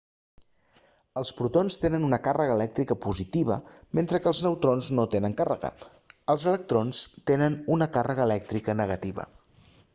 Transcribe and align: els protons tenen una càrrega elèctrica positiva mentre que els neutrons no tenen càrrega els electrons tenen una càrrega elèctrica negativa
els 1.19 1.31
protons 1.39 1.75
tenen 1.83 2.07
una 2.07 2.19
càrrega 2.27 2.55
elèctrica 2.59 2.97
positiva 3.03 3.57
mentre 4.01 4.21
que 4.23 4.29
els 4.33 4.41
neutrons 4.47 4.89
no 5.01 5.07
tenen 5.17 5.37
càrrega 5.43 5.73
els 6.35 6.49
electrons 6.53 7.03
tenen 7.33 7.61
una 7.77 7.93
càrrega 7.99 8.29
elèctrica 8.31 8.81
negativa 8.85 9.33